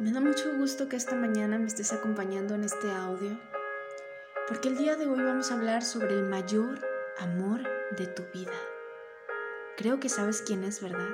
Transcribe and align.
Me 0.00 0.12
da 0.12 0.20
mucho 0.20 0.54
gusto 0.56 0.88
que 0.88 0.94
esta 0.94 1.16
mañana 1.16 1.58
me 1.58 1.66
estés 1.66 1.92
acompañando 1.92 2.54
en 2.54 2.62
este 2.62 2.88
audio, 2.92 3.36
porque 4.46 4.68
el 4.68 4.76
día 4.78 4.94
de 4.94 5.08
hoy 5.08 5.20
vamos 5.20 5.50
a 5.50 5.54
hablar 5.54 5.82
sobre 5.82 6.14
el 6.14 6.22
mayor 6.22 6.78
amor 7.18 7.62
de 7.96 8.06
tu 8.06 8.22
vida. 8.32 8.52
Creo 9.76 9.98
que 9.98 10.08
sabes 10.08 10.40
quién 10.40 10.62
es, 10.62 10.80
¿verdad? 10.80 11.08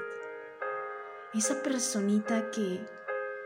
Esa 1.32 1.62
personita 1.62 2.50
que 2.50 2.86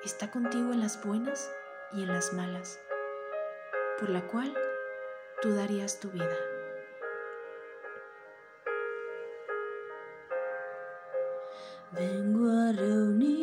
está 0.04 0.28
contigo 0.28 0.72
en 0.72 0.80
las 0.80 1.04
buenas 1.04 1.48
y 1.92 2.02
en 2.02 2.08
las 2.08 2.32
malas, 2.32 2.80
por 4.00 4.10
la 4.10 4.26
cual 4.26 4.52
tú 5.40 5.54
darías 5.54 6.00
tu 6.00 6.10
vida. 6.10 6.36
Vengo 11.92 12.50
a 12.50 12.72
reunirme, 12.72 13.37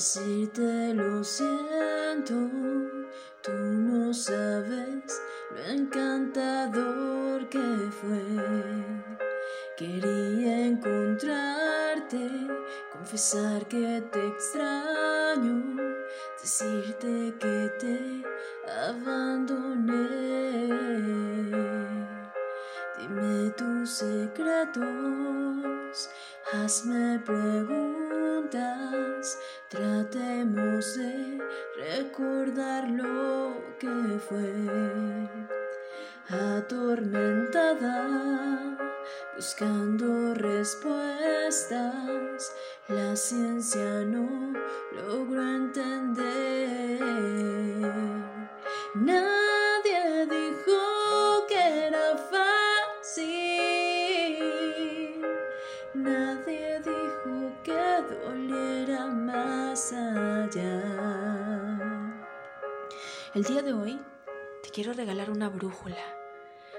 decirte 0.00 0.94
lo 0.94 1.22
siento, 1.22 2.34
tú 3.42 3.52
no 3.52 4.14
sabes 4.14 5.20
lo 5.50 5.58
encantador 5.74 7.46
que 7.50 7.68
fue. 8.00 8.22
Quería 9.76 10.68
encontrarte, 10.68 12.30
confesar 12.90 13.68
que 13.68 14.02
te 14.10 14.26
extraño, 14.26 15.76
decirte 16.40 17.34
que 17.38 17.70
te 17.78 18.24
abandoné. 18.88 20.00
Dime 22.98 23.50
tus 23.50 23.90
secretos 23.90 25.60
Hazme 26.52 27.18
preguntas, 27.20 27.99
tratemos 29.68 30.96
de 30.96 31.38
recordar 31.76 32.90
lo 32.90 33.54
que 33.78 34.18
fue. 34.28 34.52
Atormentada, 36.28 38.06
buscando 39.36 40.34
respuestas, 40.34 41.72
la 42.88 43.14
ciencia 43.14 44.04
no 44.04 44.52
logró 44.94 45.42
entender. 45.42 47.00
Nadie 48.94 50.26
dijo 50.26 51.46
que 51.48 51.86
era 51.86 52.16
fácil. 52.16 53.30
Nadie 55.94 56.80
dijo 56.84 56.99
más 59.12 59.92
allá. 59.92 60.82
El 63.34 63.44
día 63.44 63.62
de 63.62 63.72
hoy 63.72 64.00
te 64.62 64.70
quiero 64.70 64.92
regalar 64.92 65.30
una 65.30 65.48
brújula. 65.48 65.96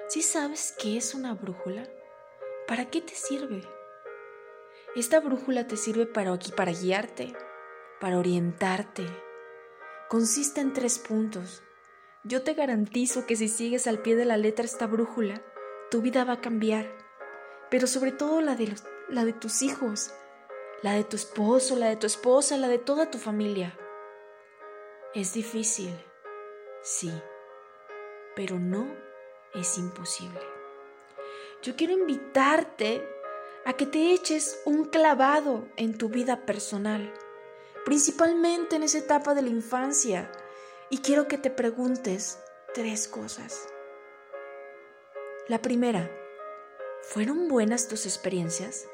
¿Sí 0.07 0.21
sabes 0.21 0.75
qué 0.77 0.97
es 0.97 1.15
una 1.15 1.33
brújula? 1.33 1.87
¿Para 2.67 2.89
qué 2.89 3.01
te 3.01 3.15
sirve? 3.15 3.63
Esta 4.95 5.19
brújula 5.19 5.67
te 5.67 5.77
sirve 5.77 6.05
para 6.05 6.33
aquí 6.33 6.51
para 6.51 6.73
guiarte, 6.73 7.33
para 7.99 8.17
orientarte. 8.17 9.05
Consiste 10.09 10.59
en 10.59 10.73
tres 10.73 10.99
puntos. 10.99 11.63
Yo 12.23 12.43
te 12.43 12.53
garantizo 12.53 13.25
que 13.25 13.35
si 13.35 13.47
sigues 13.47 13.87
al 13.87 13.99
pie 14.01 14.15
de 14.15 14.25
la 14.25 14.37
letra 14.37 14.65
esta 14.65 14.85
brújula, 14.85 15.41
tu 15.89 16.01
vida 16.01 16.25
va 16.25 16.33
a 16.33 16.41
cambiar, 16.41 16.91
pero 17.69 17.87
sobre 17.87 18.11
todo 18.11 18.41
la 18.41 18.55
de 18.55 18.67
los 18.67 18.83
la 19.09 19.25
de 19.25 19.33
tus 19.33 19.61
hijos, 19.61 20.13
la 20.81 20.93
de 20.93 21.03
tu 21.03 21.15
esposo, 21.15 21.75
la 21.75 21.89
de 21.89 21.95
tu 21.95 22.07
esposa, 22.07 22.57
la 22.57 22.67
de 22.67 22.79
toda 22.79 23.11
tu 23.11 23.17
familia. 23.17 23.77
Es 25.13 25.33
difícil, 25.33 25.93
sí, 26.81 27.11
pero 28.35 28.57
no 28.59 28.87
es 29.53 29.77
imposible. 29.77 30.41
Yo 31.61 31.75
quiero 31.75 31.93
invitarte 31.93 33.07
a 33.65 33.73
que 33.73 33.85
te 33.85 34.13
eches 34.13 34.59
un 34.65 34.85
clavado 34.85 35.67
en 35.75 35.97
tu 35.97 36.09
vida 36.09 36.45
personal, 36.45 37.13
principalmente 37.85 38.75
en 38.75 38.83
esa 38.83 38.97
etapa 38.97 39.35
de 39.35 39.43
la 39.43 39.49
infancia, 39.49 40.31
y 40.89 40.99
quiero 40.99 41.27
que 41.27 41.37
te 41.37 41.51
preguntes 41.51 42.39
tres 42.73 43.07
cosas. 43.07 43.67
La 45.47 45.61
primera, 45.61 46.09
¿fueron 47.03 47.47
buenas 47.47 47.87
tus 47.87 48.05
experiencias? 48.05 48.87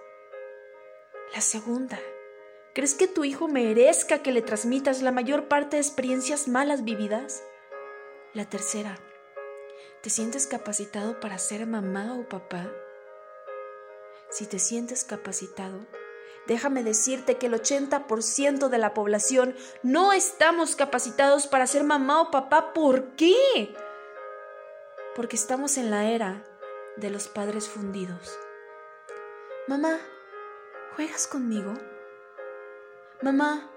La 1.34 1.42
segunda, 1.42 2.00
¿crees 2.74 2.96
que 2.96 3.08
tu 3.08 3.26
hijo 3.26 3.50
merezca 3.50 4.24
que 4.24 4.32
le 4.32 4.42
transmitas 4.42 5.02
la 5.02 5.12
mayor 5.12 5.50
parte 5.50 5.76
de 5.76 5.82
experiencias 5.82 6.48
malas 6.48 6.86
vividas? 6.86 7.44
La 8.34 8.46
tercera, 8.46 8.98
¿te 10.02 10.10
sientes 10.10 10.48
capacitado 10.48 11.20
para 11.20 11.38
ser 11.38 11.66
mamá 11.68 12.16
o 12.18 12.30
papá? 12.30 12.72
Si 14.30 14.46
te 14.46 14.58
sientes 14.58 15.04
capacitado, 15.04 15.86
déjame 16.48 16.82
decirte 16.84 17.38
que 17.38 17.48
el 17.48 17.54
80% 17.54 18.70
de 18.70 18.78
la 18.78 18.94
población 18.94 19.54
no 19.84 20.14
estamos 20.14 20.78
capacitados 20.78 21.46
para 21.46 21.68
ser 21.68 21.84
mamá 21.84 22.22
o 22.22 22.32
papá. 22.32 22.74
¿Por 22.74 23.16
qué? 23.16 23.76
Porque 25.14 25.36
estamos 25.36 25.78
en 25.78 25.92
la 25.92 26.06
era 26.10 26.46
de 26.96 27.10
los 27.10 27.28
padres 27.28 27.68
fundidos. 27.68 28.40
Mamá, 29.68 30.00
¿Juegas 30.96 31.28
conmigo? 31.28 31.74
Mamá, 33.22 33.70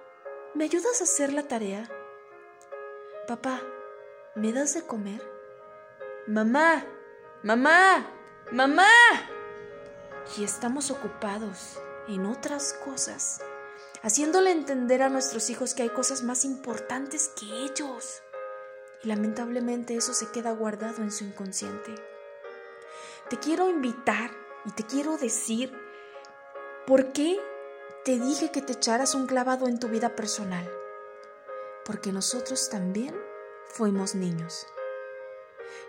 ¿me 0.54 0.65
ayudas 0.65 1.00
a 1.00 1.04
hacer 1.04 1.32
la 1.32 1.48
tarea? 1.48 1.88
Papá, 3.26 3.60
¿me 4.34 4.53
das 4.53 4.75
de 4.75 4.82
comer? 4.82 5.22
Mamá, 6.26 6.84
mamá, 7.43 8.06
mamá. 8.53 8.88
Y 10.37 10.44
estamos 10.44 10.91
ocupados 10.91 11.78
en 12.09 12.25
otras 12.26 12.72
cosas, 12.72 13.43
haciéndole 14.03 14.50
entender 14.50 15.03
a 15.03 15.09
nuestros 15.09 15.50
hijos 15.50 15.75
que 15.75 15.82
hay 15.82 15.91
cosas 15.91 16.22
más 16.22 16.44
importantes 16.44 17.31
que 17.38 17.47
ellos. 17.65 18.22
Y 19.03 19.09
lamentablemente 19.09 19.94
eso 19.94 20.15
se 20.15 20.31
queda 20.31 20.53
guardado 20.53 21.03
en 21.03 21.12
su 21.12 21.25
inconsciente. 21.25 21.94
Te 23.28 23.38
quiero 23.38 23.69
invitar 23.69 24.31
y 24.65 24.72
te 24.72 24.84
quiero 24.84 25.16
decir 25.16 25.72
¿Por 26.90 27.12
qué 27.12 27.38
te 28.04 28.18
dije 28.18 28.50
que 28.50 28.62
te 28.62 28.72
echaras 28.72 29.14
un 29.14 29.28
clavado 29.28 29.68
en 29.68 29.78
tu 29.78 29.86
vida 29.86 30.16
personal? 30.16 30.68
Porque 31.84 32.10
nosotros 32.10 32.68
también 32.68 33.14
fuimos 33.68 34.16
niños. 34.16 34.66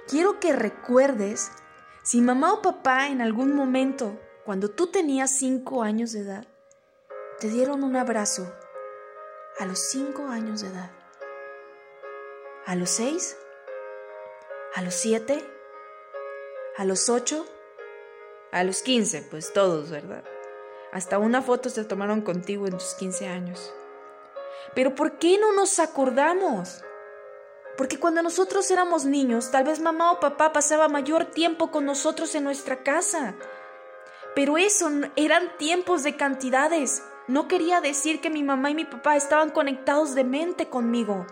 Quiero 0.07 0.39
que 0.39 0.53
recuerdes 0.53 1.51
si 2.03 2.21
mamá 2.21 2.53
o 2.53 2.61
papá 2.61 3.07
en 3.07 3.19
algún 3.19 3.55
momento, 3.55 4.19
cuando 4.45 4.69
tú 4.69 4.91
tenías 4.91 5.31
cinco 5.31 5.81
años 5.81 6.11
de 6.11 6.19
edad, 6.19 6.45
te 7.39 7.47
dieron 7.47 7.83
un 7.83 7.95
abrazo 7.95 8.53
a 9.57 9.65
los 9.65 9.79
cinco 9.79 10.27
años 10.27 10.61
de 10.61 10.67
edad, 10.67 10.91
a 12.67 12.75
los 12.75 12.91
seis, 12.91 13.35
a 14.75 14.83
los 14.83 14.93
siete, 14.93 15.43
a 16.77 16.85
los 16.85 17.09
ocho, 17.09 17.47
a 18.51 18.63
los 18.63 18.83
quince, 18.83 19.27
pues 19.31 19.51
todos, 19.51 19.89
¿verdad? 19.89 20.23
Hasta 20.91 21.19
una 21.19 21.41
foto 21.41 21.69
se 21.69 21.85
tomaron 21.85 22.21
contigo 22.21 22.67
en 22.67 22.73
tus 22.73 22.95
15 22.95 23.27
años. 23.27 23.73
Pero 24.75 24.93
¿por 24.93 25.19
qué 25.19 25.37
no 25.37 25.53
nos 25.53 25.79
acordamos? 25.79 26.83
Porque 27.77 27.97
cuando 27.97 28.21
nosotros 28.21 28.69
éramos 28.71 29.05
niños, 29.05 29.51
tal 29.51 29.63
vez 29.63 29.79
mamá 29.79 30.11
o 30.11 30.19
papá 30.19 30.51
pasaba 30.51 30.89
mayor 30.89 31.25
tiempo 31.25 31.71
con 31.71 31.85
nosotros 31.85 32.35
en 32.35 32.43
nuestra 32.43 32.83
casa. 32.83 33.35
Pero 34.35 34.57
eso 34.57 34.89
eran 35.15 35.57
tiempos 35.57 36.03
de 36.03 36.17
cantidades. 36.17 37.03
No 37.27 37.47
quería 37.47 37.79
decir 37.79 38.19
que 38.19 38.29
mi 38.29 38.43
mamá 38.43 38.71
y 38.71 38.75
mi 38.75 38.85
papá 38.85 39.15
estaban 39.15 39.49
conectados 39.49 40.13
de 40.13 40.25
mente 40.25 40.69
conmigo. 40.69 41.25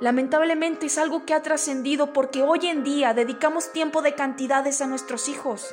Lamentablemente 0.00 0.86
es 0.86 0.98
algo 0.98 1.24
que 1.24 1.34
ha 1.34 1.42
trascendido 1.42 2.12
porque 2.12 2.42
hoy 2.42 2.66
en 2.66 2.82
día 2.82 3.14
dedicamos 3.14 3.70
tiempo 3.70 4.02
de 4.02 4.14
cantidades 4.14 4.82
a 4.82 4.86
nuestros 4.86 5.28
hijos. 5.28 5.72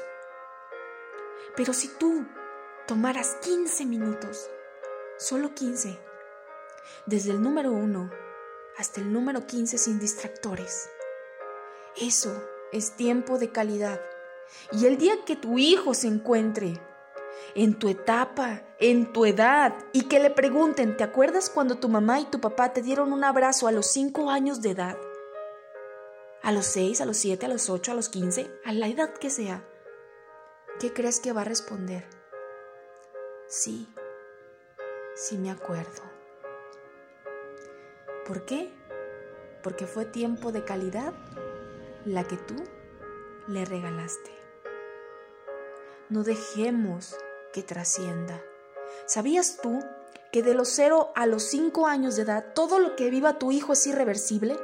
Pero 1.55 1.73
si 1.73 1.87
tú 1.87 2.25
tomaras 2.91 3.37
15 3.43 3.85
minutos, 3.85 4.49
solo 5.17 5.55
15, 5.55 5.97
desde 7.05 7.31
el 7.31 7.41
número 7.41 7.71
1 7.71 8.11
hasta 8.77 8.99
el 8.99 9.13
número 9.13 9.47
15 9.47 9.77
sin 9.77 9.97
distractores. 9.97 10.89
Eso 11.95 12.43
es 12.73 12.97
tiempo 12.97 13.37
de 13.37 13.49
calidad. 13.49 14.01
Y 14.73 14.87
el 14.87 14.97
día 14.97 15.23
que 15.25 15.37
tu 15.37 15.57
hijo 15.57 15.93
se 15.93 16.07
encuentre 16.07 16.81
en 17.55 17.79
tu 17.79 17.87
etapa, 17.87 18.61
en 18.77 19.13
tu 19.13 19.23
edad, 19.23 19.73
y 19.93 20.09
que 20.09 20.19
le 20.19 20.29
pregunten, 20.29 20.97
¿te 20.97 21.05
acuerdas 21.05 21.49
cuando 21.49 21.75
tu 21.75 21.87
mamá 21.87 22.19
y 22.19 22.25
tu 22.25 22.41
papá 22.41 22.73
te 22.73 22.81
dieron 22.81 23.13
un 23.13 23.23
abrazo 23.23 23.67
a 23.67 23.71
los 23.71 23.87
5 23.87 24.29
años 24.29 24.61
de 24.61 24.71
edad? 24.71 24.97
A 26.43 26.51
los 26.51 26.65
6, 26.65 26.99
a 26.99 27.05
los 27.05 27.15
7, 27.15 27.45
a 27.45 27.49
los 27.49 27.69
8, 27.69 27.93
a 27.93 27.95
los 27.95 28.09
15, 28.09 28.51
a 28.65 28.73
la 28.73 28.89
edad 28.89 29.13
que 29.13 29.29
sea. 29.29 29.65
¿Qué 30.77 30.91
crees 30.91 31.21
que 31.21 31.31
va 31.31 31.43
a 31.43 31.45
responder? 31.45 32.20
Sí, 33.53 33.85
sí 35.13 35.37
me 35.37 35.51
acuerdo. 35.51 36.03
¿Por 38.25 38.45
qué? 38.45 38.73
Porque 39.61 39.87
fue 39.87 40.05
tiempo 40.05 40.53
de 40.53 40.63
calidad 40.63 41.13
la 42.05 42.23
que 42.23 42.37
tú 42.37 42.55
le 43.49 43.65
regalaste. 43.65 44.31
No 46.07 46.23
dejemos 46.23 47.17
que 47.51 47.61
trascienda. 47.61 48.41
¿Sabías 49.05 49.59
tú 49.61 49.79
que 50.31 50.43
de 50.43 50.53
los 50.53 50.69
0 50.69 51.11
a 51.13 51.25
los 51.25 51.43
5 51.43 51.87
años 51.87 52.15
de 52.15 52.21
edad 52.21 52.53
todo 52.55 52.79
lo 52.79 52.95
que 52.95 53.09
viva 53.09 53.37
tu 53.37 53.51
hijo 53.51 53.73
es 53.73 53.85
irreversible? 53.85 54.57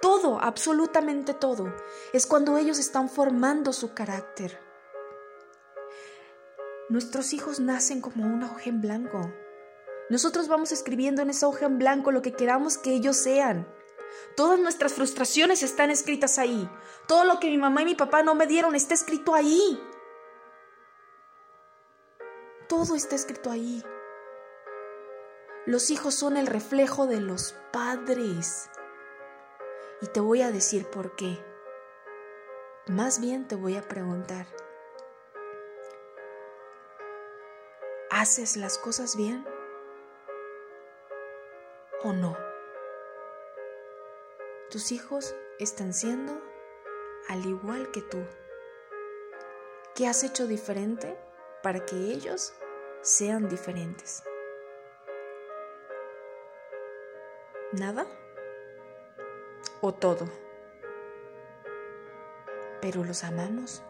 Todo, 0.00 0.40
absolutamente 0.40 1.34
todo. 1.34 1.72
Es 2.12 2.26
cuando 2.26 2.58
ellos 2.58 2.80
están 2.80 3.08
formando 3.08 3.72
su 3.72 3.94
carácter. 3.94 4.58
Nuestros 6.88 7.34
hijos 7.34 7.60
nacen 7.60 8.00
como 8.00 8.24
una 8.24 8.46
hoja 8.46 8.70
en 8.70 8.80
blanco. 8.80 9.32
Nosotros 10.08 10.48
vamos 10.48 10.72
escribiendo 10.72 11.20
en 11.20 11.28
esa 11.28 11.46
hoja 11.46 11.66
en 11.66 11.78
blanco 11.78 12.12
lo 12.12 12.22
que 12.22 12.32
queramos 12.32 12.78
que 12.78 12.92
ellos 12.94 13.16
sean. 13.16 13.68
Todas 14.36 14.58
nuestras 14.58 14.94
frustraciones 14.94 15.62
están 15.62 15.90
escritas 15.90 16.38
ahí. 16.38 16.68
Todo 17.06 17.24
lo 17.24 17.40
que 17.40 17.50
mi 17.50 17.58
mamá 17.58 17.82
y 17.82 17.86
mi 17.86 17.94
papá 17.94 18.22
no 18.22 18.34
me 18.34 18.46
dieron 18.46 18.74
está 18.74 18.94
escrito 18.94 19.34
ahí. 19.34 19.78
Todo 22.68 22.94
está 22.94 23.16
escrito 23.16 23.50
ahí. 23.50 23.84
Los 25.66 25.90
hijos 25.90 26.14
son 26.14 26.38
el 26.38 26.46
reflejo 26.46 27.06
de 27.06 27.20
los 27.20 27.54
padres. 27.70 28.70
Y 30.00 30.06
te 30.06 30.20
voy 30.20 30.40
a 30.40 30.50
decir 30.50 30.86
por 30.86 31.14
qué. 31.16 31.38
Más 32.86 33.20
bien 33.20 33.46
te 33.46 33.56
voy 33.56 33.76
a 33.76 33.82
preguntar, 33.82 34.46
¿haces 38.18 38.56
las 38.56 38.78
cosas 38.78 39.16
bien 39.16 39.46
o 42.02 42.12
no? 42.12 42.36
Tus 44.72 44.90
hijos 44.90 45.36
están 45.60 45.94
siendo 45.94 46.42
al 47.28 47.46
igual 47.46 47.92
que 47.92 48.02
tú. 48.02 48.18
¿Qué 49.94 50.08
has 50.08 50.24
hecho 50.24 50.48
diferente 50.48 51.16
para 51.62 51.86
que 51.86 51.94
ellos 51.94 52.54
sean 53.02 53.48
diferentes? 53.48 54.24
¿Nada? 57.70 58.04
¿O 59.80 59.94
todo? 59.94 60.28
Pero 62.82 63.04
los 63.04 63.22
amamos. 63.22 63.84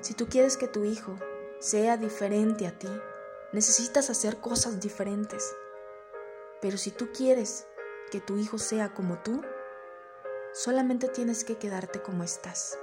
Si 0.00 0.14
tú 0.14 0.28
quieres 0.28 0.56
que 0.56 0.68
tu 0.68 0.84
hijo 0.84 1.18
sea 1.58 1.96
diferente 1.96 2.66
a 2.66 2.78
ti, 2.78 2.88
necesitas 3.52 4.10
hacer 4.10 4.38
cosas 4.38 4.80
diferentes. 4.80 5.54
Pero 6.60 6.78
si 6.78 6.90
tú 6.90 7.10
quieres 7.12 7.66
que 8.10 8.20
tu 8.20 8.36
hijo 8.38 8.58
sea 8.58 8.94
como 8.94 9.18
tú, 9.22 9.42
solamente 10.52 11.08
tienes 11.08 11.44
que 11.44 11.56
quedarte 11.56 12.00
como 12.00 12.22
estás. 12.22 12.78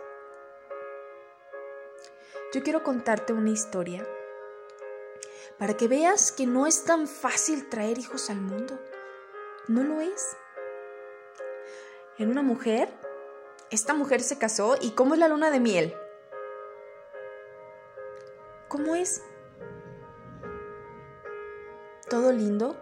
Yo 2.54 2.64
quiero 2.64 2.84
contarte 2.84 3.34
una 3.34 3.50
historia 3.50 4.08
para 5.58 5.76
que 5.76 5.88
veas 5.88 6.32
que 6.32 6.46
no 6.46 6.68
es 6.68 6.84
tan 6.84 7.08
fácil 7.08 7.70
traer 7.70 7.98
hijos 7.98 8.30
al 8.30 8.42
mundo. 8.42 8.80
No 9.68 9.84
lo 9.84 10.02
es. 10.02 10.36
En 12.18 12.30
una 12.30 12.44
mujer, 12.44 12.90
esta 13.72 13.94
mujer 13.94 14.22
se 14.22 14.38
casó 14.38 14.76
y 14.80 14.92
¿cómo 14.92 15.14
es 15.14 15.20
la 15.20 15.28
luna 15.28 15.50
de 15.50 15.60
miel? 15.60 15.96
¿Cómo 18.68 18.96
es? 18.96 19.24
¿Todo 22.10 22.32
lindo? 22.32 22.76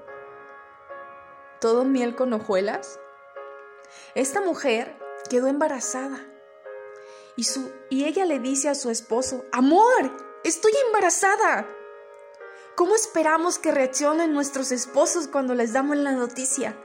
¿Todo 1.59 1.85
miel 1.85 2.15
con 2.15 2.33
hojuelas? 2.33 2.99
Esta 4.15 4.41
mujer 4.41 4.97
quedó 5.29 5.47
embarazada 5.47 6.19
y, 7.35 7.45
su, 7.45 7.71
y 7.89 8.05
ella 8.05 8.25
le 8.25 8.39
dice 8.39 8.69
a 8.69 8.75
su 8.75 8.89
esposo, 8.89 9.45
amor, 9.51 10.11
estoy 10.43 10.71
embarazada. 10.87 11.67
¿Cómo 12.75 12.95
esperamos 12.95 13.59
que 13.59 13.71
reaccionen 13.71 14.33
nuestros 14.33 14.71
esposos 14.71 15.27
cuando 15.27 15.53
les 15.55 15.73
damos 15.73 15.97
la 15.97 16.11
noticia? 16.11 16.77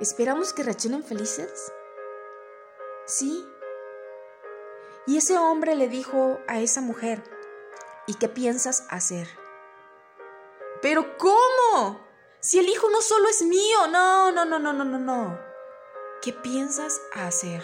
¿Esperamos 0.00 0.52
que 0.52 0.62
reaccionen 0.62 1.04
felices? 1.04 1.72
Sí. 3.06 3.46
Y 5.08 5.16
ese 5.16 5.38
hombre 5.38 5.74
le 5.74 5.88
dijo 5.88 6.38
a 6.48 6.60
esa 6.60 6.82
mujer, 6.82 7.24
¿y 8.06 8.12
qué 8.16 8.28
piensas 8.28 8.86
hacer? 8.90 9.26
Pero 10.82 11.16
¿cómo? 11.16 12.06
Si 12.40 12.58
el 12.58 12.68
hijo 12.68 12.90
no 12.90 13.00
solo 13.00 13.26
es 13.26 13.40
mío, 13.40 13.86
no, 13.90 14.30
no, 14.32 14.44
no, 14.44 14.58
no, 14.58 14.74
no, 14.74 14.84
no, 14.84 14.98
no. 14.98 15.40
¿Qué 16.20 16.34
piensas 16.34 17.00
hacer? 17.14 17.62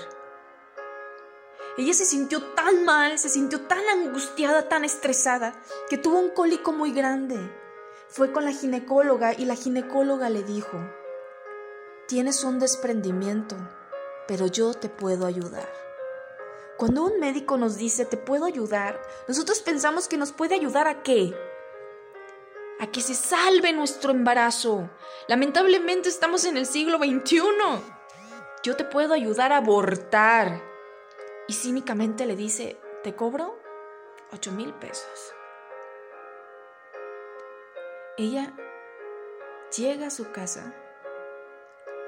Ella 1.77 1.93
se 1.93 2.07
sintió 2.07 2.43
tan 2.55 2.87
mal, 2.87 3.19
se 3.19 3.29
sintió 3.29 3.67
tan 3.67 3.87
angustiada, 3.93 4.71
tan 4.71 4.83
estresada, 4.83 5.53
que 5.91 5.99
tuvo 5.99 6.21
un 6.21 6.31
cólico 6.31 6.73
muy 6.73 6.93
grande. 6.95 7.37
Fue 8.09 8.33
con 8.33 8.47
la 8.47 8.53
ginecóloga 8.53 9.35
y 9.35 9.45
la 9.45 9.55
ginecóloga 9.55 10.31
le 10.31 10.45
dijo, 10.45 10.79
tienes 12.09 12.43
un 12.43 12.59
desprendimiento, 12.59 13.55
pero 14.27 14.47
yo 14.47 14.73
te 14.73 14.89
puedo 14.89 15.27
ayudar. 15.27 15.85
Cuando 16.77 17.05
un 17.05 17.21
médico 17.21 17.57
nos 17.57 17.77
dice 17.77 18.05
te 18.05 18.17
puedo 18.17 18.47
ayudar, 18.47 19.01
nosotros 19.29 19.61
pensamos 19.61 20.09
que 20.09 20.17
nos 20.17 20.33
puede 20.33 20.57
ayudar 20.57 20.89
a 20.89 21.03
qué? 21.03 21.33
A 22.81 22.89
que 22.89 23.01
se 23.01 23.15
salve 23.15 23.73
nuestro 23.73 24.11
embarazo. 24.11 24.91
Lamentablemente 25.29 26.09
estamos 26.09 26.45
en 26.45 26.57
el 26.57 26.67
siglo 26.67 26.99
XXI. 26.99 27.41
Yo 28.65 28.77
te 28.77 28.85
puedo 28.85 29.15
ayudar 29.15 29.53
a 29.53 29.59
abortar 29.59 30.61
y 31.47 31.53
cínicamente 31.53 32.27
le 32.27 32.35
dice, 32.35 32.77
te 33.05 33.15
cobro 33.15 33.57
8 34.33 34.51
mil 34.53 34.75
pesos. 34.75 35.35
Ella 38.17 38.53
llega 39.77 40.09
a 40.09 40.11
su 40.11 40.33
casa 40.33 40.75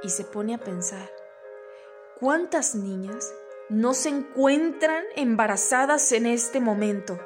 y 0.02 0.10
se 0.10 0.24
pone 0.24 0.54
a 0.54 0.58
pensar, 0.58 1.10
¿cuántas 2.18 2.74
niñas 2.74 3.32
no 3.68 3.94
se 3.94 4.08
encuentran 4.08 5.04
embarazadas 5.16 6.12
en 6.12 6.26
este 6.26 6.60
momento? 6.60 7.18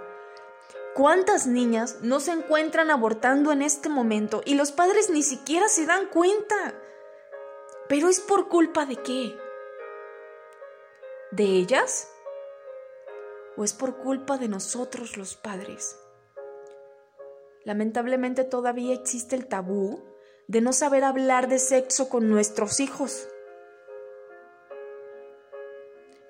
¿Cuántas 0.94 1.46
niñas 1.46 1.98
no 2.02 2.20
se 2.20 2.32
encuentran 2.32 2.90
abortando 2.90 3.52
en 3.52 3.62
este 3.62 3.88
momento 3.88 4.42
y 4.44 4.54
los 4.54 4.72
padres 4.72 5.10
ni 5.10 5.22
siquiera 5.22 5.69
se 5.69 5.86
dan 5.86 6.06
cuenta? 6.08 6.74
Pero 7.88 8.08
es 8.08 8.20
por 8.20 8.48
culpa 8.48 8.86
de 8.86 8.96
qué? 8.96 9.36
de 11.31 11.44
ellas? 11.44 12.10
¿O 13.56 13.65
es 13.65 13.72
por 13.72 13.96
culpa 13.98 14.38
de 14.38 14.48
nosotros 14.48 15.17
los 15.17 15.36
padres? 15.36 15.98
Lamentablemente 17.65 18.44
todavía 18.44 18.94
existe 18.94 19.36
el 19.36 19.46
tabú 19.46 20.03
de 20.48 20.60
no 20.60 20.72
saber 20.72 21.05
hablar 21.05 21.48
de 21.48 21.58
sexo 21.58 22.08
con 22.08 22.29
nuestros 22.29 22.81
hijos. 22.81 23.29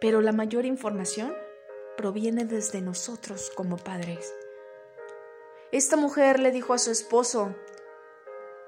Pero 0.01 0.21
la 0.21 0.33
mayor 0.33 0.65
información 0.65 1.37
proviene 1.97 2.45
desde 2.45 2.81
nosotros 2.81 3.53
como 3.55 3.77
padres. 3.77 4.35
Esta 5.73 5.97
mujer 5.97 6.41
le 6.41 6.51
dijo 6.51 6.73
a 6.73 6.79
su 6.79 6.91
esposo, 6.91 7.55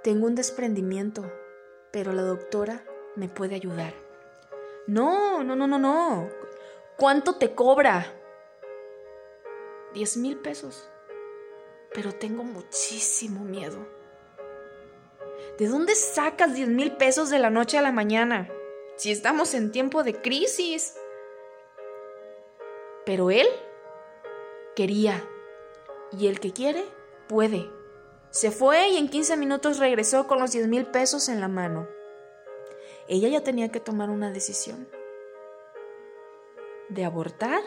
tengo 0.04 0.26
un 0.26 0.34
desprendimiento, 0.34 1.32
pero 1.90 2.12
la 2.12 2.22
doctora 2.22 2.84
me 3.16 3.28
puede 3.28 3.54
ayudar. 3.54 3.94
No, 4.86 5.42
no, 5.42 5.56
no, 5.56 5.66
no, 5.66 5.78
no. 5.78 6.28
¿Cuánto 6.96 7.36
te 7.36 7.54
cobra? 7.54 8.12
Diez 9.94 10.16
mil 10.16 10.38
pesos. 10.38 10.88
Pero 11.94 12.14
tengo 12.14 12.44
muchísimo 12.44 13.44
miedo. 13.44 13.86
¿De 15.58 15.68
dónde 15.68 15.94
sacas 15.94 16.54
diez 16.54 16.68
mil 16.68 16.96
pesos 16.96 17.30
de 17.30 17.38
la 17.38 17.50
noche 17.50 17.78
a 17.78 17.82
la 17.82 17.92
mañana? 17.92 18.50
Si 18.96 19.10
estamos 19.10 19.54
en 19.54 19.72
tiempo 19.72 20.02
de 20.02 20.20
crisis. 20.20 20.94
Pero 23.04 23.30
él 23.30 23.46
quería. 24.76 25.24
Y 26.12 26.26
el 26.26 26.40
que 26.40 26.52
quiere, 26.52 26.84
puede. 27.28 27.70
Se 28.30 28.50
fue 28.50 28.88
y 28.88 28.96
en 28.96 29.08
15 29.08 29.36
minutos 29.36 29.78
regresó 29.78 30.26
con 30.26 30.38
los 30.40 30.52
diez 30.52 30.68
mil 30.68 30.86
pesos 30.86 31.28
en 31.28 31.40
la 31.40 31.48
mano 31.48 31.88
ella 33.08 33.28
ya 33.28 33.42
tenía 33.42 33.70
que 33.70 33.80
tomar 33.80 34.10
una 34.10 34.30
decisión 34.30 34.88
de 36.88 37.04
abortar 37.04 37.62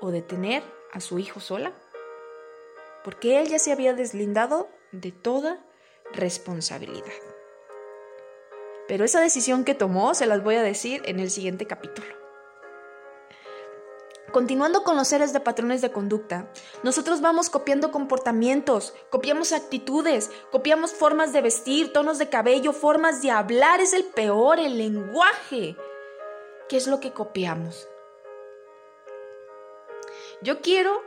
o 0.00 0.10
de 0.10 0.22
tener 0.22 0.62
a 0.92 1.00
su 1.00 1.18
hijo 1.18 1.40
sola, 1.40 1.72
porque 3.04 3.40
él 3.40 3.48
ya 3.48 3.58
se 3.58 3.72
había 3.72 3.94
deslindado 3.94 4.68
de 4.92 5.12
toda 5.12 5.64
responsabilidad. 6.12 7.12
Pero 8.86 9.04
esa 9.04 9.20
decisión 9.20 9.64
que 9.64 9.74
tomó 9.74 10.14
se 10.14 10.26
las 10.26 10.42
voy 10.42 10.56
a 10.56 10.62
decir 10.62 11.02
en 11.04 11.20
el 11.20 11.30
siguiente 11.30 11.66
capítulo. 11.66 12.17
Continuando 14.32 14.84
con 14.84 14.96
los 14.96 15.08
seres 15.08 15.32
de 15.32 15.40
patrones 15.40 15.80
de 15.80 15.90
conducta, 15.90 16.50
nosotros 16.82 17.22
vamos 17.22 17.48
copiando 17.48 17.90
comportamientos, 17.90 18.92
copiamos 19.08 19.52
actitudes, 19.52 20.30
copiamos 20.50 20.92
formas 20.92 21.32
de 21.32 21.40
vestir, 21.40 21.94
tonos 21.94 22.18
de 22.18 22.28
cabello, 22.28 22.72
formas 22.72 23.22
de 23.22 23.30
hablar, 23.30 23.80
es 23.80 23.94
el 23.94 24.04
peor, 24.04 24.58
el 24.58 24.76
lenguaje. 24.76 25.76
¿Qué 26.68 26.76
es 26.76 26.86
lo 26.86 27.00
que 27.00 27.12
copiamos? 27.12 27.88
Yo 30.42 30.60
quiero 30.60 31.02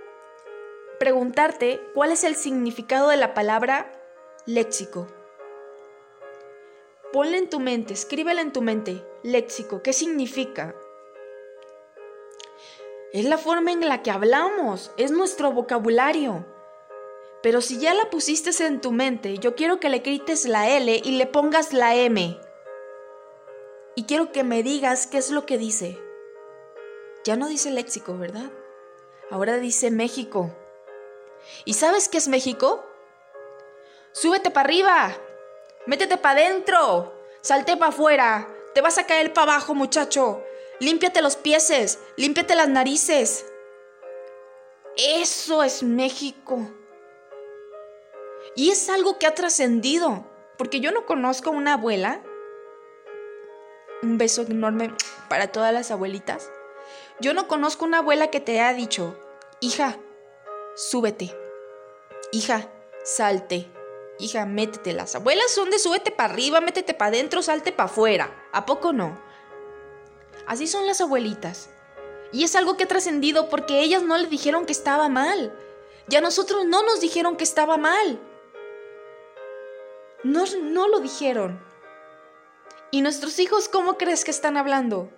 preguntarte 0.99 1.79
cuál 1.93 2.11
es 2.11 2.23
el 2.23 2.35
significado 2.35 3.09
de 3.09 3.17
la 3.17 3.35
palabra 3.35 3.91
léxico. 4.47 5.07
Ponle 7.13 7.37
en 7.37 7.49
tu 7.49 7.59
mente, 7.59 7.93
escríbela 7.93 8.41
en 8.41 8.51
tu 8.51 8.63
mente, 8.63 9.05
léxico, 9.21 9.83
¿qué 9.83 9.93
significa? 9.93 10.73
Es 13.13 13.25
la 13.25 13.37
forma 13.37 13.73
en 13.73 13.87
la 13.89 14.03
que 14.03 14.11
hablamos, 14.11 14.91
es 14.95 15.11
nuestro 15.11 15.51
vocabulario. 15.51 16.45
Pero 17.43 17.59
si 17.59 17.77
ya 17.77 17.93
la 17.93 18.09
pusiste 18.09 18.51
en 18.65 18.79
tu 18.79 18.93
mente, 18.93 19.37
yo 19.37 19.55
quiero 19.55 19.81
que 19.81 19.89
le 19.89 19.99
grites 19.99 20.45
la 20.45 20.69
L 20.69 21.01
y 21.03 21.11
le 21.17 21.25
pongas 21.25 21.73
la 21.73 21.93
M. 21.95 22.39
Y 23.95 24.03
quiero 24.05 24.31
que 24.31 24.45
me 24.45 24.63
digas 24.63 25.07
qué 25.07 25.17
es 25.17 25.29
lo 25.29 25.45
que 25.45 25.57
dice. 25.57 25.99
Ya 27.25 27.35
no 27.35 27.49
dice 27.49 27.69
léxico, 27.71 28.17
¿verdad? 28.17 28.49
Ahora 29.29 29.57
dice 29.57 29.91
México. 29.91 30.55
¿Y 31.65 31.73
sabes 31.73 32.07
qué 32.07 32.17
es 32.17 32.29
México? 32.29 32.85
Súbete 34.13 34.51
para 34.51 34.67
arriba, 34.67 35.17
métete 35.85 36.17
para 36.17 36.39
adentro, 36.39 37.13
salte 37.41 37.75
para 37.75 37.89
afuera, 37.89 38.47
te 38.73 38.81
vas 38.81 38.97
a 38.97 39.05
caer 39.05 39.33
para 39.33 39.53
abajo, 39.53 39.73
muchacho. 39.73 40.43
Límpiate 40.81 41.21
los 41.21 41.35
pieses, 41.35 41.99
límpiate 42.17 42.55
las 42.55 42.67
narices. 42.67 43.45
Eso 44.97 45.61
es 45.61 45.83
México. 45.83 46.71
Y 48.55 48.71
es 48.71 48.89
algo 48.89 49.19
que 49.19 49.27
ha 49.27 49.35
trascendido, 49.35 50.25
porque 50.57 50.79
yo 50.79 50.91
no 50.91 51.05
conozco 51.05 51.51
una 51.51 51.73
abuela. 51.73 52.23
Un 54.01 54.17
beso 54.17 54.41
enorme 54.41 54.91
para 55.29 55.51
todas 55.51 55.71
las 55.71 55.91
abuelitas. 55.91 56.49
Yo 57.19 57.35
no 57.35 57.47
conozco 57.47 57.85
una 57.85 57.99
abuela 57.99 58.31
que 58.31 58.39
te 58.39 58.59
haya 58.59 58.75
dicho, 58.75 59.15
hija, 59.59 59.99
súbete. 60.75 61.37
Hija, 62.31 62.71
salte. 63.03 63.71
Hija, 64.17 64.47
métete. 64.47 64.93
Las 64.93 65.13
abuelas 65.13 65.51
son 65.51 65.69
de 65.69 65.77
súbete 65.77 66.09
para 66.09 66.33
arriba, 66.33 66.59
métete 66.59 66.95
para 66.95 67.09
adentro, 67.09 67.43
salte 67.43 67.71
para 67.71 67.87
afuera. 67.87 68.49
¿A 68.51 68.65
poco 68.65 68.93
no? 68.93 69.29
Así 70.45 70.67
son 70.67 70.87
las 70.87 71.01
abuelitas. 71.01 71.69
Y 72.31 72.43
es 72.43 72.55
algo 72.55 72.77
que 72.77 72.85
ha 72.85 72.87
trascendido 72.87 73.49
porque 73.49 73.81
ellas 73.81 74.03
no 74.03 74.17
le 74.17 74.27
dijeron 74.27 74.65
que 74.65 74.71
estaba 74.71 75.09
mal. 75.09 75.53
Y 76.09 76.15
a 76.15 76.21
nosotros 76.21 76.65
no 76.65 76.83
nos 76.83 77.01
dijeron 77.01 77.37
que 77.37 77.43
estaba 77.43 77.77
mal. 77.77 78.19
No, 80.23 80.45
no 80.61 80.87
lo 80.87 80.99
dijeron. 80.99 81.63
¿Y 82.91 83.01
nuestros 83.01 83.39
hijos 83.39 83.69
cómo 83.69 83.97
crees 83.97 84.23
que 84.23 84.31
están 84.31 84.57
hablando? 84.57 85.09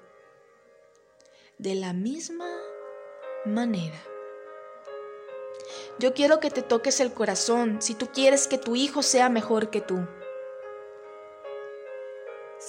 De 1.57 1.75
la 1.75 1.93
misma 1.93 2.49
manera. 3.45 4.01
Yo 5.99 6.13
quiero 6.13 6.39
que 6.39 6.49
te 6.49 6.61
toques 6.61 6.99
el 6.99 7.13
corazón 7.13 7.81
si 7.81 7.95
tú 7.95 8.07
quieres 8.07 8.47
que 8.47 8.57
tu 8.57 8.75
hijo 8.75 9.03
sea 9.03 9.29
mejor 9.29 9.69
que 9.69 9.81
tú. 9.81 10.07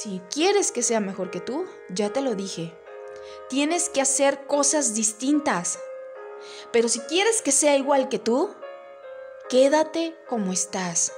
Si 0.05 0.21
quieres 0.31 0.71
que 0.71 0.83
sea 0.83 1.01
mejor 1.01 1.31
que 1.31 1.41
tú, 1.41 1.65
ya 1.89 2.13
te 2.13 2.21
lo 2.21 2.35
dije. 2.35 2.75
Tienes 3.49 3.89
que 3.89 4.03
hacer 4.03 4.47
cosas 4.47 4.95
distintas. 4.95 5.79
Pero 6.73 6.91
si 6.91 7.01
quieres 7.01 7.41
que 7.41 7.53
sea 7.53 7.79
igual 7.79 8.11
que 8.11 8.19
tú, 8.19 8.55
quédate 9.49 10.15
como 10.29 10.53
estás. 10.53 11.15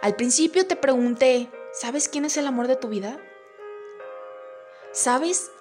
Al 0.00 0.16
principio 0.16 0.66
te 0.66 0.74
pregunté, 0.74 1.48
¿sabes 1.72 2.08
quién 2.08 2.24
es 2.24 2.36
el 2.36 2.48
amor 2.48 2.66
de 2.66 2.74
tu 2.74 2.88
vida? 2.88 3.20
¿Sabes 4.90 5.52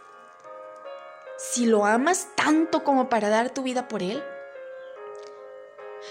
si 1.37 1.67
lo 1.67 1.85
amas 1.85 2.29
tanto 2.35 2.83
como 2.83 3.07
para 3.07 3.29
dar 3.29 3.51
tu 3.51 3.61
vida 3.61 3.87
por 3.87 4.01
él? 4.01 4.23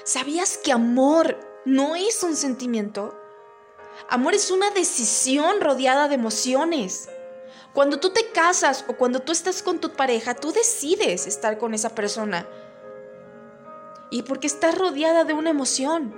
¿Sabías 0.05 0.59
que 0.59 0.71
amor 0.71 1.37
no 1.65 1.97
es 1.97 2.23
un 2.23 2.37
sentimiento? 2.37 3.20
Amor 4.09 4.35
es 4.35 4.51
una 4.51 4.71
decisión 4.71 5.61
rodeada 5.61 6.09
de 6.09 6.15
emociones. 6.15 7.09
Cuando 7.73 8.01
tú 8.01 8.11
te 8.11 8.31
casas 8.33 8.85
o 8.89 8.97
cuando 8.97 9.21
tú 9.21 9.33
estás 9.33 9.63
con 9.63 9.79
tu 9.79 9.93
pareja, 9.93 10.35
tú 10.35 10.53
decides 10.53 11.27
estar 11.27 11.59
con 11.59 11.75
esa 11.75 11.95
persona. 11.95 12.47
Y 14.11 14.23
porque 14.23 14.49
estás 14.49 14.77
rodeada 14.77 15.25
de 15.25 15.35
una 15.35 15.51
emoción. 15.51 16.15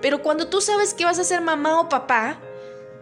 Pero 0.00 0.22
cuando 0.22 0.48
tú 0.48 0.60
sabes 0.60 0.94
que 0.94 1.04
vas 1.04 1.18
a 1.18 1.24
ser 1.24 1.42
mamá 1.42 1.80
o 1.80 1.88
papá, 1.88 2.40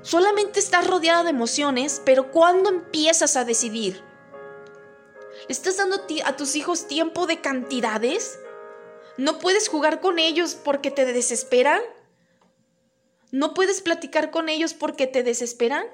solamente 0.02 0.58
estás 0.58 0.86
rodeada 0.86 1.22
de 1.22 1.30
emociones, 1.30 2.02
pero 2.04 2.32
¿cuándo 2.32 2.70
empiezas 2.70 3.36
a 3.36 3.44
decidir? 3.44 4.02
¿Estás 5.48 5.76
dando 5.76 6.04
a 6.24 6.36
tus 6.36 6.56
hijos 6.56 6.88
tiempo 6.88 7.26
de 7.26 7.40
cantidades? 7.40 8.40
¿No 9.16 9.38
puedes 9.38 9.68
jugar 9.68 10.00
con 10.00 10.18
ellos 10.18 10.54
porque 10.54 10.90
te 10.90 11.04
desesperan? 11.04 11.80
¿No 13.32 13.54
puedes 13.54 13.80
platicar 13.80 14.30
con 14.30 14.48
ellos 14.48 14.74
porque 14.74 15.06
te 15.06 15.22
desesperan? 15.22 15.86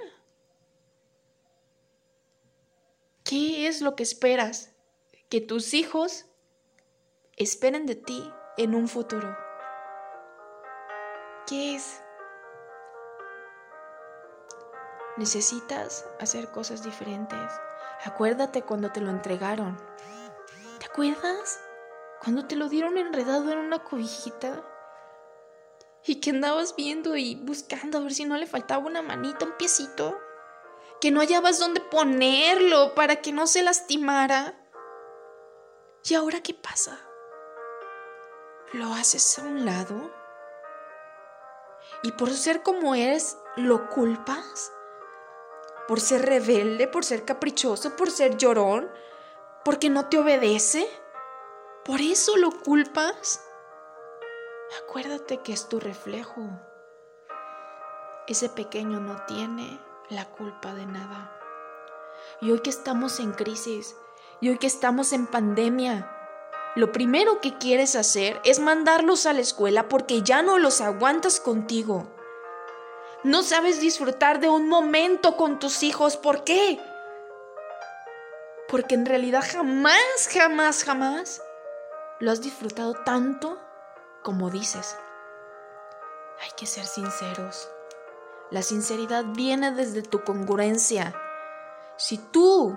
¿Qué 3.24 3.66
es 3.66 3.80
lo 3.82 3.94
que 3.94 4.02
esperas? 4.02 4.72
Que 5.28 5.40
tus 5.40 5.74
hijos 5.74 6.26
esperen 7.36 7.84
de 7.84 7.96
ti 7.96 8.32
en 8.56 8.74
un 8.74 8.88
futuro. 8.88 9.36
¿Qué 11.46 11.76
es? 11.76 12.00
Necesitas 15.18 16.06
hacer 16.20 16.50
cosas 16.50 16.82
diferentes. 16.82 17.50
Acuérdate 18.04 18.62
cuando 18.62 18.92
te 18.92 19.00
lo 19.00 19.10
entregaron. 19.10 19.76
¿Te 20.78 20.86
acuerdas? 20.86 21.60
Cuando 22.22 22.46
te 22.46 22.56
lo 22.56 22.68
dieron 22.68 22.96
enredado 22.96 23.50
en 23.52 23.58
una 23.58 23.84
cobijita 23.84 24.62
y 26.06 26.20
que 26.20 26.30
andabas 26.30 26.76
viendo 26.76 27.16
y 27.16 27.34
buscando 27.34 27.98
a 27.98 28.00
ver 28.00 28.14
si 28.14 28.24
no 28.24 28.36
le 28.36 28.46
faltaba 28.46 28.86
una 28.86 29.02
manita, 29.02 29.44
un 29.44 29.56
piecito, 29.56 30.18
que 31.00 31.10
no 31.10 31.20
hallabas 31.20 31.58
dónde 31.58 31.80
ponerlo 31.80 32.94
para 32.94 33.16
que 33.16 33.32
no 33.32 33.46
se 33.46 33.62
lastimara. 33.62 34.54
¿Y 36.04 36.14
ahora 36.14 36.40
qué 36.40 36.54
pasa? 36.54 37.00
¿Lo 38.72 38.92
haces 38.94 39.38
a 39.38 39.42
un 39.42 39.66
lado? 39.66 40.12
¿Y 42.02 42.12
por 42.12 42.30
ser 42.30 42.62
como 42.62 42.94
eres, 42.94 43.36
lo 43.56 43.88
culpas? 43.88 44.72
¿Por 45.88 46.00
ser 46.00 46.24
rebelde, 46.24 46.86
por 46.86 47.04
ser 47.04 47.24
caprichoso, 47.24 47.96
por 47.96 48.10
ser 48.10 48.36
llorón? 48.36 48.90
¿Porque 49.64 49.90
no 49.90 50.08
te 50.08 50.18
obedece? 50.18 50.88
¿Por 51.84 52.00
eso 52.00 52.36
lo 52.36 52.50
culpas? 52.50 53.45
Acuérdate 54.74 55.38
que 55.38 55.52
es 55.52 55.68
tu 55.68 55.78
reflejo. 55.78 56.42
Ese 58.26 58.48
pequeño 58.48 58.98
no 58.98 59.24
tiene 59.26 59.80
la 60.10 60.24
culpa 60.24 60.74
de 60.74 60.86
nada. 60.86 61.32
Y 62.40 62.50
hoy 62.50 62.60
que 62.60 62.70
estamos 62.70 63.20
en 63.20 63.32
crisis, 63.32 63.96
y 64.40 64.48
hoy 64.48 64.58
que 64.58 64.66
estamos 64.66 65.12
en 65.12 65.28
pandemia, 65.28 66.10
lo 66.74 66.90
primero 66.90 67.40
que 67.40 67.56
quieres 67.58 67.94
hacer 67.94 68.40
es 68.44 68.58
mandarlos 68.58 69.24
a 69.26 69.32
la 69.32 69.40
escuela 69.40 69.88
porque 69.88 70.22
ya 70.22 70.42
no 70.42 70.58
los 70.58 70.80
aguantas 70.80 71.38
contigo. 71.38 72.12
No 73.22 73.42
sabes 73.44 73.80
disfrutar 73.80 74.40
de 74.40 74.48
un 74.48 74.68
momento 74.68 75.36
con 75.36 75.60
tus 75.60 75.84
hijos. 75.84 76.16
¿Por 76.16 76.42
qué? 76.42 76.80
Porque 78.68 78.96
en 78.96 79.06
realidad 79.06 79.44
jamás, 79.48 80.28
jamás, 80.32 80.82
jamás 80.82 81.40
lo 82.18 82.32
has 82.32 82.42
disfrutado 82.42 82.94
tanto 83.04 83.60
como 84.26 84.50
dices. 84.50 84.98
Hay 86.42 86.50
que 86.56 86.66
ser 86.66 86.84
sinceros. 86.84 87.70
La 88.50 88.62
sinceridad 88.62 89.24
viene 89.24 89.70
desde 89.70 90.02
tu 90.02 90.24
congruencia. 90.24 91.14
Si 91.96 92.18
tú 92.18 92.76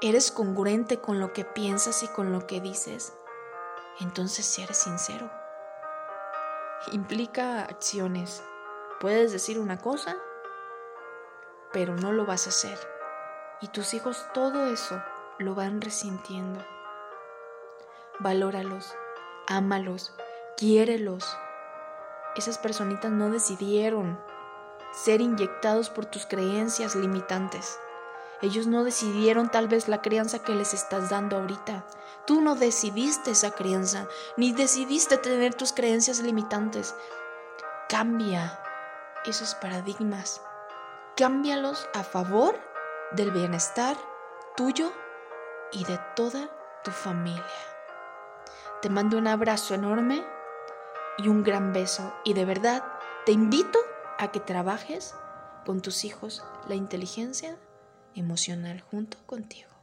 eres 0.00 0.32
congruente 0.32 1.00
con 1.00 1.20
lo 1.20 1.32
que 1.32 1.44
piensas 1.44 2.02
y 2.02 2.08
con 2.08 2.32
lo 2.32 2.48
que 2.48 2.60
dices, 2.60 3.16
entonces 4.00 4.46
si 4.46 4.64
eres 4.64 4.78
sincero. 4.78 5.30
Implica 6.90 7.60
acciones. 7.62 8.42
Puedes 8.98 9.30
decir 9.30 9.60
una 9.60 9.78
cosa, 9.78 10.16
pero 11.72 11.94
no 11.94 12.10
lo 12.10 12.26
vas 12.26 12.46
a 12.46 12.50
hacer. 12.50 12.80
Y 13.60 13.68
tus 13.68 13.94
hijos 13.94 14.26
todo 14.34 14.66
eso 14.66 15.00
lo 15.38 15.54
van 15.54 15.80
resintiendo. 15.80 16.58
Valóralos, 18.18 18.92
ámalos, 19.46 20.12
Quiérelos. 20.56 21.36
Esas 22.36 22.58
personitas 22.58 23.10
no 23.10 23.28
decidieron 23.28 24.20
ser 24.92 25.20
inyectados 25.20 25.90
por 25.90 26.06
tus 26.06 26.26
creencias 26.26 26.94
limitantes. 26.94 27.80
Ellos 28.40 28.68
no 28.68 28.84
decidieron 28.84 29.50
tal 29.50 29.66
vez 29.66 29.88
la 29.88 30.00
crianza 30.00 30.38
que 30.38 30.54
les 30.54 30.72
estás 30.72 31.10
dando 31.10 31.38
ahorita. 31.38 31.84
Tú 32.24 32.40
no 32.40 32.54
decidiste 32.54 33.32
esa 33.32 33.50
crianza, 33.50 34.06
ni 34.36 34.52
decidiste 34.52 35.18
tener 35.18 35.54
tus 35.54 35.72
creencias 35.72 36.20
limitantes. 36.20 36.94
Cambia 37.88 38.60
esos 39.24 39.56
paradigmas. 39.56 40.40
Cámbialos 41.16 41.88
a 41.94 42.04
favor 42.04 42.54
del 43.10 43.32
bienestar 43.32 43.96
tuyo 44.56 44.92
y 45.72 45.84
de 45.84 45.98
toda 46.14 46.48
tu 46.84 46.92
familia. 46.92 47.44
Te 48.82 48.88
mando 48.88 49.18
un 49.18 49.26
abrazo 49.26 49.74
enorme 49.74 50.24
y 51.18 51.28
un 51.28 51.42
gran 51.42 51.72
beso 51.72 52.14
y 52.24 52.34
de 52.34 52.44
verdad 52.44 52.84
te 53.26 53.32
invito 53.32 53.78
a 54.18 54.30
que 54.30 54.40
trabajes 54.40 55.14
con 55.64 55.80
tus 55.80 56.04
hijos 56.04 56.44
la 56.68 56.74
inteligencia 56.74 57.56
emocional 58.14 58.80
junto 58.80 59.18
contigo. 59.26 59.73